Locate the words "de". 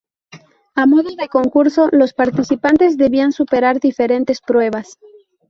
1.15-1.27